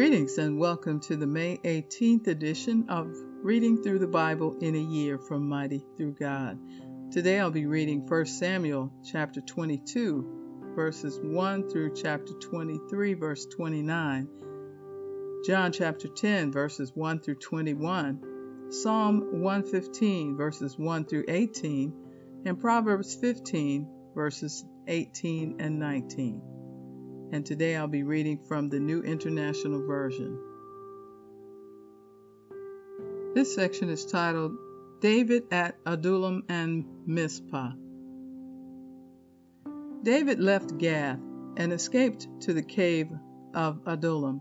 [0.00, 4.78] Greetings and welcome to the May 18th edition of Reading Through the Bible in a
[4.78, 6.58] Year from Mighty Through God.
[7.12, 14.26] Today I'll be reading 1 Samuel chapter 22, verses 1 through chapter 23, verse 29,
[15.44, 21.92] John chapter 10, verses 1 through 21, Psalm 115, verses 1 through 18,
[22.46, 26.59] and Proverbs 15, verses 18 and 19
[27.32, 30.38] and today I'll be reading from the New International Version.
[33.34, 34.56] This section is titled
[35.00, 37.72] David at Adullam and Mizpah.
[40.02, 41.20] David left Gath
[41.56, 43.08] and escaped to the cave
[43.54, 44.40] of Adullam.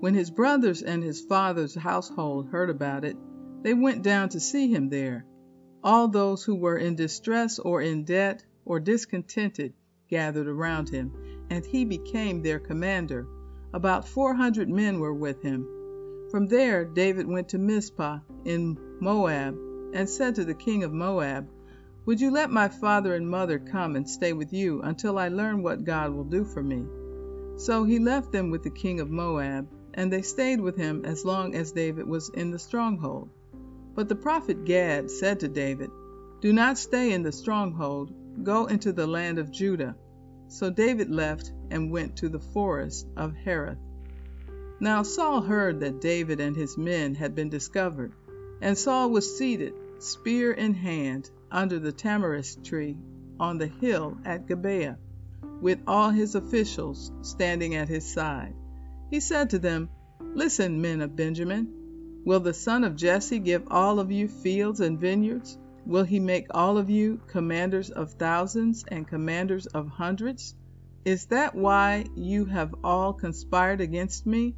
[0.00, 3.16] When his brothers and his father's household heard about it,
[3.62, 5.24] they went down to see him there.
[5.82, 9.72] All those who were in distress or in debt or discontented
[10.08, 11.12] gathered around him
[11.52, 13.26] and he became their commander.
[13.74, 15.68] About 400 men were with him.
[16.30, 19.54] From there, David went to Mizpah in Moab
[19.92, 21.46] and said to the king of Moab,
[22.06, 25.62] Would you let my father and mother come and stay with you until I learn
[25.62, 26.86] what God will do for me?
[27.58, 31.22] So he left them with the king of Moab, and they stayed with him as
[31.22, 33.28] long as David was in the stronghold.
[33.94, 35.90] But the prophet Gad said to David,
[36.40, 38.10] Do not stay in the stronghold,
[38.42, 39.96] go into the land of Judah.
[40.52, 43.78] So David left and went to the forest of Hereth.
[44.80, 48.12] Now Saul heard that David and his men had been discovered,
[48.60, 52.98] and Saul was seated, spear in hand, under the tamarisk tree
[53.40, 54.98] on the hill at Gibeah,
[55.62, 58.54] with all his officials standing at his side.
[59.10, 59.88] He said to them,
[60.20, 65.00] Listen, men of Benjamin, will the son of Jesse give all of you fields and
[65.00, 65.56] vineyards?
[65.84, 70.54] Will he make all of you commanders of thousands and commanders of hundreds?
[71.04, 74.54] Is that why you have all conspired against me?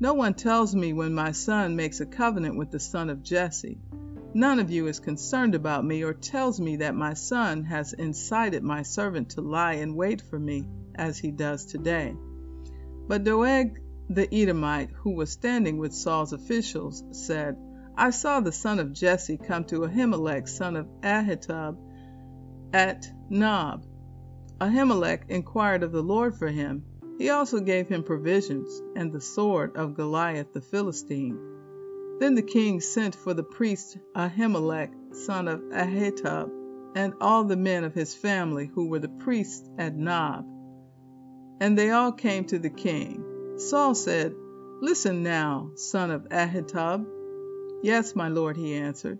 [0.00, 3.78] No one tells me when my son makes a covenant with the son of Jesse.
[4.34, 8.64] None of you is concerned about me or tells me that my son has incited
[8.64, 12.16] my servant to lie in wait for me, as he does today.
[13.06, 13.80] But Doeg
[14.10, 17.56] the Edomite, who was standing with Saul's officials, said,
[17.96, 21.76] I saw the son of Jesse come to Ahimelech, son of Ahitub,
[22.72, 23.86] at Nob.
[24.60, 26.84] Ahimelech inquired of the Lord for him.
[27.18, 31.38] He also gave him provisions and the sword of Goliath the Philistine.
[32.18, 36.50] Then the king sent for the priest Ahimelech, son of Ahitub,
[36.96, 40.44] and all the men of his family who were the priests at Nob.
[41.60, 43.24] And they all came to the king.
[43.58, 44.34] Saul said,
[44.80, 47.06] Listen now, son of Ahitub.
[47.84, 49.18] Yes, my lord, he answered.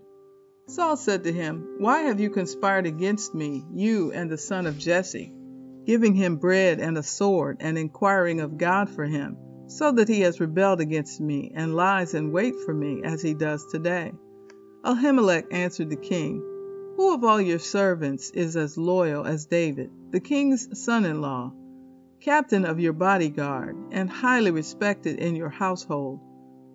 [0.68, 4.78] Saul said to him, Why have you conspired against me, you and the son of
[4.78, 5.34] Jesse,
[5.84, 9.36] giving him bread and a sword, and inquiring of God for him,
[9.66, 13.34] so that he has rebelled against me, and lies in wait for me, as he
[13.34, 14.14] does today?
[14.82, 16.38] Ahimelech answered the king,
[16.96, 21.52] Who of all your servants is as loyal as David, the king's son in law,
[22.18, 26.20] captain of your bodyguard, and highly respected in your household?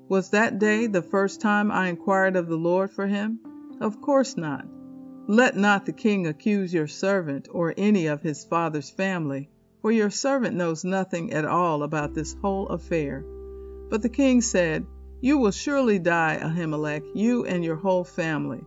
[0.09, 3.39] Was that day the first time I inquired of the Lord for him?
[3.79, 4.65] Of course not.
[5.27, 9.51] Let not the king accuse your servant or any of his father's family,
[9.83, 13.23] for your servant knows nothing at all about this whole affair.
[13.91, 14.87] But the king said,
[15.21, 18.65] You will surely die, Ahimelech, you and your whole family.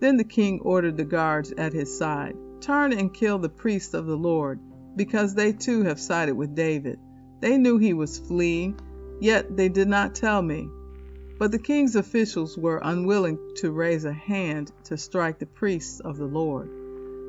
[0.00, 4.06] Then the king ordered the guards at his side, Turn and kill the priests of
[4.06, 4.58] the Lord,
[4.96, 6.98] because they too have sided with David.
[7.40, 8.80] They knew he was fleeing,
[9.20, 10.70] yet they did not tell me.
[11.38, 16.18] But the king's officials were unwilling to raise a hand to strike the priests of
[16.18, 16.68] the Lord.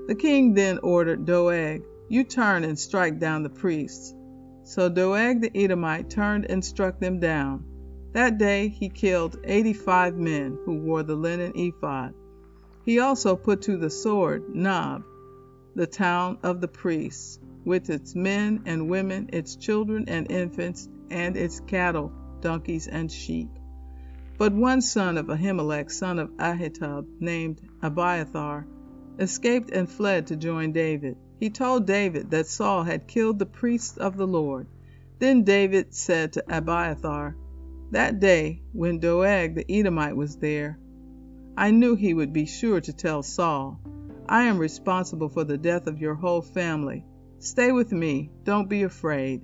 [0.07, 4.15] The king then ordered Doeg, You turn and strike down the priests.
[4.63, 7.65] So Doeg the Edomite turned and struck them down.
[8.13, 12.15] That day he killed eighty five men who wore the linen ephod.
[12.85, 15.03] He also put to the sword Nob,
[15.75, 21.37] the town of the priests, with its men and women, its children and infants, and
[21.37, 22.11] its cattle,
[22.41, 23.49] donkeys, and sheep.
[24.39, 28.65] But one son of Ahimelech, son of Ahitub, named Abiathar,
[29.19, 31.17] escaped and fled to join David.
[31.41, 34.67] He told David that Saul had killed the priests of the Lord.
[35.19, 37.35] Then David said to Abiathar,
[37.91, 40.79] That day, when Doeg the Edomite was there,
[41.57, 43.81] I knew he would be sure to tell Saul,
[44.29, 47.03] I am responsible for the death of your whole family.
[47.39, 49.41] Stay with me, don't be afraid.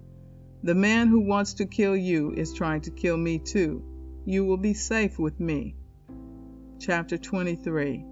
[0.63, 3.83] The man who wants to kill you is trying to kill me too
[4.25, 5.75] you will be safe with me.
[6.80, 8.04] Chapter 23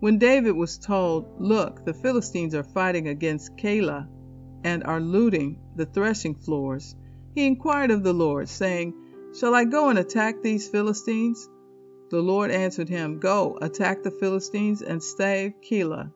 [0.00, 4.06] When David was told, Look, the Philistines are fighting against Keilah
[4.64, 6.94] and are looting the threshing floors,
[7.34, 8.92] he inquired of the Lord, saying,
[9.38, 11.48] Shall I go and attack these Philistines?
[12.10, 16.12] The Lord answered him, Go, attack the Philistines, and stay Keilah.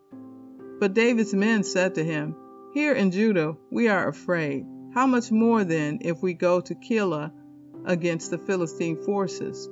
[0.80, 2.36] But David's men said to him,
[2.74, 4.66] Here in Judah we are afraid.
[4.92, 7.32] How much more then if we go to Keilah
[7.84, 9.68] against the Philistine forces?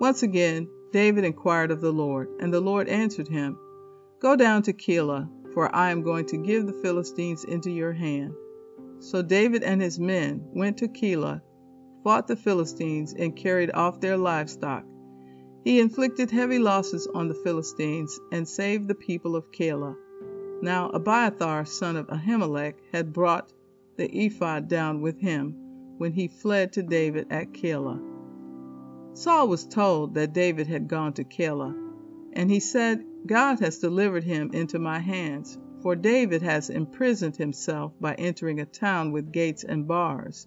[0.00, 3.58] Once again David inquired of the Lord, and the Lord answered him,
[4.20, 8.34] Go down to Keilah, for I am going to give the Philistines into your hand.
[9.00, 11.42] So David and his men went to Keilah,
[12.02, 14.84] fought the Philistines, and carried off their livestock.
[15.64, 19.96] He inflicted heavy losses on the Philistines and saved the people of Keilah.
[20.62, 23.52] Now Abiathar son of Ahimelech had brought
[23.96, 25.65] the ephod down with him
[25.98, 28.00] when he fled to David at Keilah.
[29.14, 31.74] Saul was told that David had gone to Keilah,
[32.32, 37.92] and he said, God has delivered him into my hands, for David has imprisoned himself
[38.00, 40.46] by entering a town with gates and bars.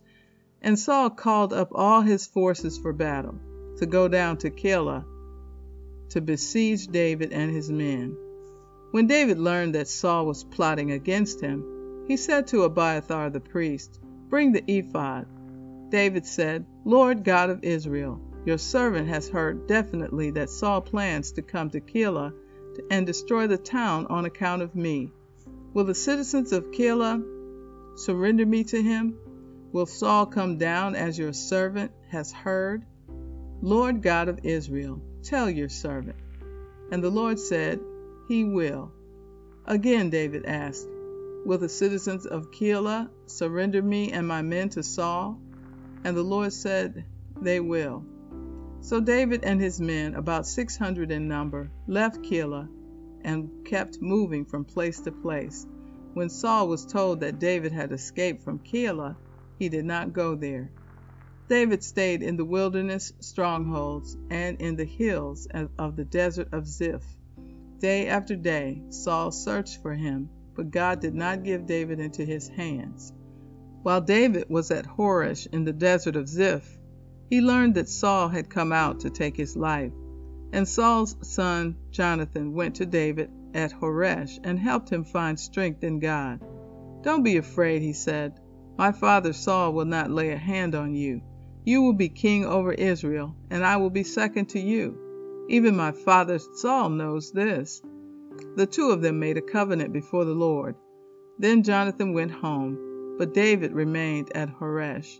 [0.62, 3.40] And Saul called up all his forces for battle
[3.78, 5.06] to go down to Keilah
[6.10, 8.16] to besiege David and his men.
[8.92, 14.00] When David learned that Saul was plotting against him, he said to Abiathar the priest,
[14.30, 15.28] Bring the ephod.
[15.90, 21.42] David said, Lord God of Israel, your servant has heard definitely that Saul plans to
[21.42, 22.34] come to Keilah
[22.90, 25.12] and destroy the town on account of me.
[25.74, 27.24] Will the citizens of Keilah
[27.98, 29.18] surrender me to him?
[29.72, 32.86] Will Saul come down as your servant has heard?
[33.62, 36.16] Lord God of Israel, tell your servant.
[36.92, 37.80] And the Lord said,
[38.28, 38.92] He will.
[39.66, 40.88] Again David asked,
[41.46, 45.40] Will the citizens of Keilah surrender me and my men to Saul?
[46.04, 47.06] And the Lord said,
[47.42, 48.06] They will.
[48.82, 52.70] So David and his men, about six hundred in number, left Keilah
[53.24, 55.66] and kept moving from place to place.
[56.14, 59.18] When Saul was told that David had escaped from Keilah,
[59.58, 60.72] he did not go there.
[61.50, 65.48] David stayed in the wilderness strongholds and in the hills
[65.78, 67.04] of the desert of Ziph.
[67.80, 72.48] Day after day, Saul searched for him, but God did not give David into his
[72.48, 73.14] hands.
[73.84, 76.78] While David was at Horesh in the desert of Ziph,
[77.30, 79.94] he learned that Saul had come out to take his life.
[80.52, 86.00] And Saul's son Jonathan went to David at Horesh and helped him find strength in
[86.00, 86.40] God.
[87.04, 88.40] Don't be afraid, he said.
[88.78, 91.22] My father Saul will not lay a hand on you.
[91.64, 95.46] You will be king over Israel, and I will be second to you.
[95.50, 97.82] Even my father Saul knows this.
[98.56, 100.76] The two of them made a covenant before the Lord.
[101.38, 102.78] Then Jonathan went home,
[103.20, 105.20] but David remained at Horesh.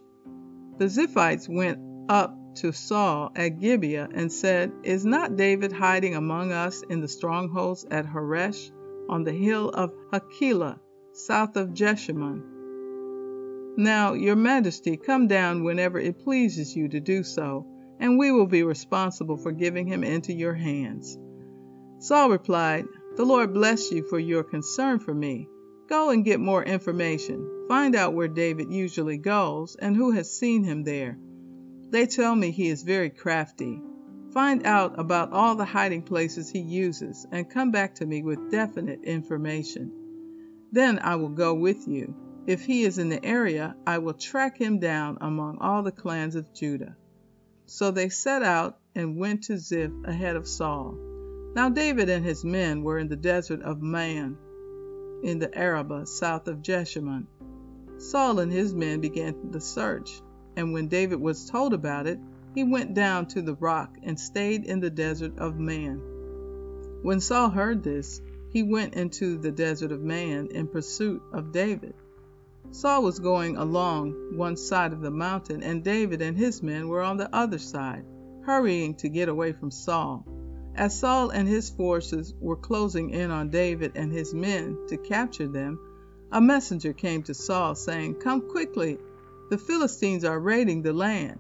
[0.78, 6.54] The Ziphites went up to Saul at Gibeah and said, Is not David hiding among
[6.54, 8.72] us in the strongholds at Horesh
[9.10, 10.80] on the hill of Hachilah,
[11.12, 12.42] south of Jeshimon?
[13.76, 17.68] Now, your majesty, come down whenever it pleases you to do so,
[18.00, 21.18] and we will be responsible for giving him into your hands.
[22.00, 22.86] Saul replied,
[23.18, 25.50] The Lord bless you for your concern for me.
[25.90, 27.66] Go and get more information.
[27.68, 31.18] Find out where David usually goes and who has seen him there.
[31.90, 33.82] They tell me he is very crafty.
[34.32, 38.52] Find out about all the hiding places he uses and come back to me with
[38.52, 39.92] definite information.
[40.72, 42.14] Then I will go with you
[42.50, 46.34] if he is in the area, I will track him down among all the clans
[46.34, 46.96] of Judah.
[47.68, 50.96] So they set out and went to Ziph ahead of Saul.
[51.54, 54.36] Now David and his men were in the desert of Maon,
[55.24, 57.28] in the Arabah south of Jeshimon.
[57.98, 60.22] Saul and his men began the search,
[60.56, 62.20] and when David was told about it,
[62.56, 66.02] he went down to the rock and stayed in the desert of Maon.
[67.04, 68.22] When Saul heard this,
[68.52, 71.94] he went into the desert of Maon in pursuit of David.
[72.72, 77.02] Saul was going along one side of the mountain, and David and his men were
[77.02, 78.06] on the other side,
[78.46, 80.26] hurrying to get away from Saul.
[80.80, 85.46] As Saul and his forces were closing in on David and his men to capture
[85.46, 85.78] them,
[86.32, 88.98] a messenger came to Saul, saying, Come quickly,
[89.50, 91.38] the Philistines are raiding the land.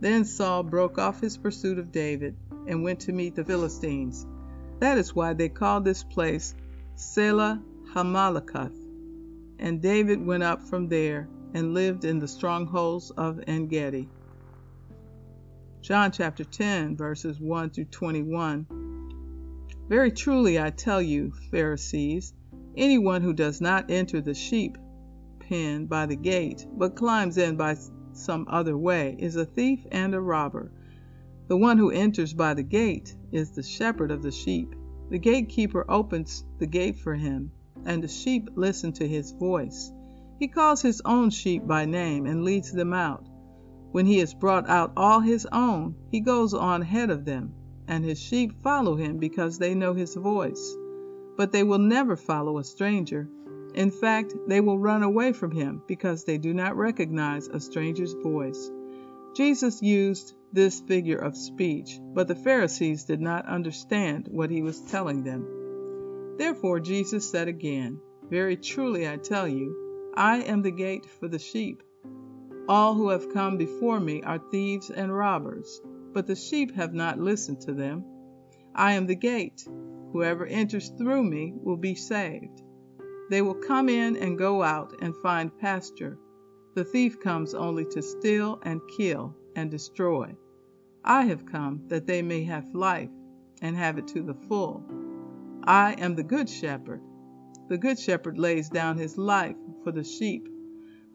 [0.00, 4.26] Then Saul broke off his pursuit of David and went to meet the Philistines.
[4.80, 6.54] That is why they call this place
[6.96, 7.62] Sela
[7.94, 8.76] Hammahlekoth
[9.58, 14.10] and David went up from there and lived in the strongholds of Engedi.
[15.86, 18.66] John chapter 10, verses 1 through 21.
[19.88, 22.34] Very truly I tell you, Pharisees,
[22.76, 24.78] anyone who does not enter the sheep
[25.38, 27.76] pen by the gate, but climbs in by
[28.14, 30.72] some other way, is a thief and a robber.
[31.46, 34.74] The one who enters by the gate is the shepherd of the sheep.
[35.10, 37.52] The gatekeeper opens the gate for him
[37.84, 39.92] and the sheep listen to his voice.
[40.40, 43.28] He calls his own sheep by name and leads them out.
[43.96, 47.54] When he has brought out all his own, he goes on ahead of them,
[47.88, 50.76] and his sheep follow him because they know his voice.
[51.38, 53.26] But they will never follow a stranger.
[53.74, 58.12] In fact, they will run away from him because they do not recognize a stranger's
[58.12, 58.70] voice.
[59.34, 64.78] Jesus used this figure of speech, but the Pharisees did not understand what he was
[64.78, 66.36] telling them.
[66.36, 67.98] Therefore Jesus said again,
[68.28, 71.82] Very truly I tell you, I am the gate for the sheep.
[72.68, 75.80] All who have come before me are thieves and robbers,
[76.12, 78.04] but the sheep have not listened to them.
[78.74, 79.64] I am the gate.
[80.12, 82.62] Whoever enters through me will be saved.
[83.30, 86.18] They will come in and go out and find pasture.
[86.74, 90.34] The thief comes only to steal and kill and destroy.
[91.04, 93.10] I have come that they may have life
[93.62, 94.82] and have it to the full.
[95.62, 97.00] I am the good shepherd.
[97.68, 100.48] The good shepherd lays down his life for the sheep.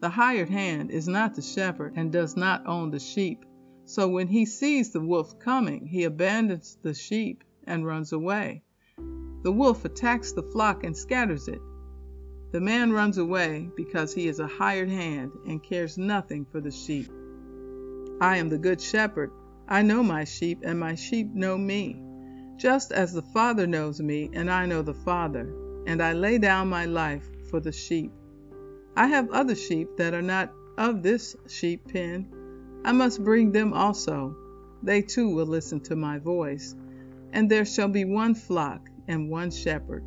[0.02, 3.44] The hired hand is not the shepherd and does not own the sheep.
[3.84, 8.64] So when he sees the wolf coming, he abandons the sheep and runs away.
[9.44, 11.60] The wolf attacks the flock and scatters it.
[12.50, 16.72] The man runs away because he is a hired hand and cares nothing for the
[16.72, 17.08] sheep.
[18.20, 19.30] I am the good shepherd.
[19.68, 22.02] I know my sheep, and my sheep know me,
[22.56, 25.54] just as the Father knows me, and I know the Father
[25.86, 28.12] and I lay down my life for the sheep.
[28.96, 32.28] I have other sheep that are not of this sheep pen.
[32.84, 34.36] I must bring them also.
[34.82, 36.74] They too will listen to my voice,
[37.32, 40.04] and there shall be one flock and one shepherd.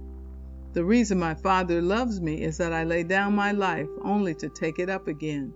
[0.73, 4.49] The reason my Father loves me is that I lay down my life only to
[4.49, 5.53] take it up again.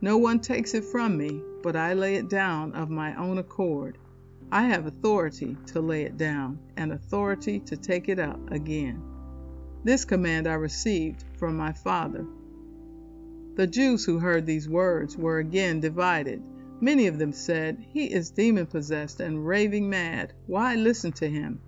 [0.00, 3.96] No one takes it from me, but I lay it down of my own accord.
[4.50, 9.13] I have authority to lay it down, and authority to take it up again.
[9.84, 12.24] This command I received from my Father.
[13.56, 16.42] The Jews who heard these words were again divided.
[16.80, 20.32] Many of them said, He is demon possessed and raving mad.
[20.46, 21.60] Why listen to him?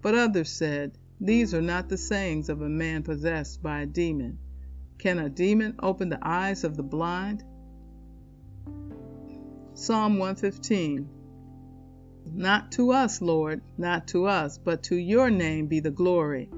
[0.00, 4.38] But others said, These are not the sayings of a man possessed by a demon.
[4.98, 7.42] Can a demon open the eyes of the blind?
[9.74, 11.08] Psalm 115
[12.32, 16.48] Not to us, Lord, not to us, but to your name be the glory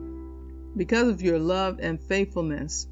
[0.79, 2.87] because of your love and faithfulness.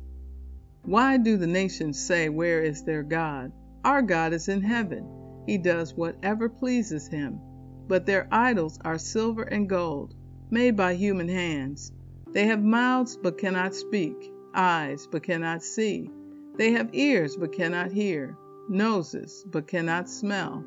[0.83, 3.53] Why do the nations say, Where is their God?
[3.85, 5.45] Our God is in heaven.
[5.47, 7.39] He does whatever pleases him.
[7.87, 10.17] But their idols are silver and gold,
[10.51, 11.93] made by human hands.
[12.33, 16.11] They have mouths but cannot speak, eyes but cannot see.
[16.57, 18.37] They have ears but cannot hear,
[18.69, 20.65] noses but cannot smell.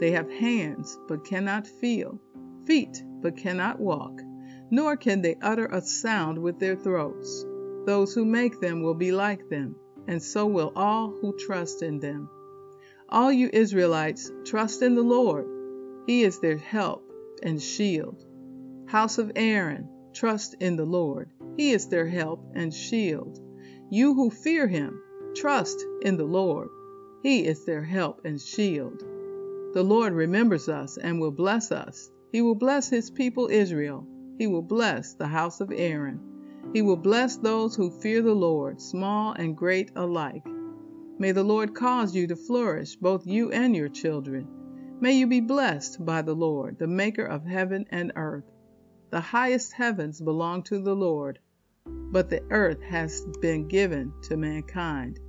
[0.00, 2.20] They have hands but cannot feel,
[2.66, 4.20] feet but cannot walk
[4.72, 7.44] nor can they utter a sound with their throats.
[7.84, 9.76] Those who make them will be like them,
[10.08, 12.30] and so will all who trust in them.
[13.06, 15.46] All you Israelites, trust in the Lord.
[16.06, 17.04] He is their help
[17.42, 18.24] and shield.
[18.86, 21.28] House of Aaron, trust in the Lord.
[21.58, 23.38] He is their help and shield.
[23.90, 25.02] You who fear him,
[25.36, 26.68] trust in the Lord.
[27.22, 29.00] He is their help and shield.
[29.74, 32.10] The Lord remembers us and will bless us.
[32.30, 34.06] He will bless his people Israel
[34.38, 36.18] he will bless the house of Aaron.
[36.72, 40.46] He will bless those who fear the Lord, small and great alike.
[41.18, 44.48] May the Lord cause you to flourish, both you and your children.
[45.00, 48.50] May you be blessed by the Lord, the maker of heaven and earth.
[49.10, 51.38] The highest heavens belong to the Lord,
[51.84, 55.20] but the earth has been given to mankind.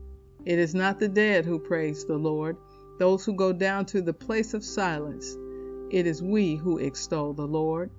[0.46, 2.56] It is not the dead who praise the Lord,
[3.00, 5.36] those who go down to the place of silence.
[5.90, 7.92] It is we who extol the Lord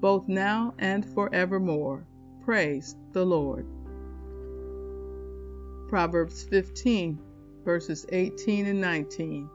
[0.00, 2.06] both now and forevermore.
[2.44, 3.66] Praise the Lord.
[5.88, 7.18] Proverbs 15,
[7.64, 9.48] verses 18 and 19.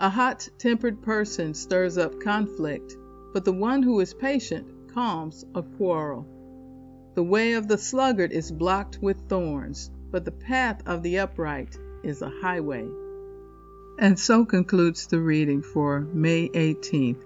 [0.00, 2.96] A hot tempered person stirs up conflict,
[3.32, 6.26] but the one who is patient calms a quarrel.
[7.14, 11.76] The way of the sluggard is blocked with thorns, but the path of the upright
[12.02, 12.88] is a highway.
[13.98, 17.24] And so concludes the reading for May 18th.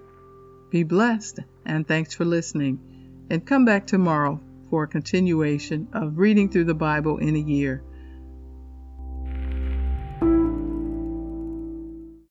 [0.71, 2.79] Be blessed, and thanks for listening.
[3.29, 4.39] And come back tomorrow
[4.69, 7.83] for a continuation of reading through the Bible in a year.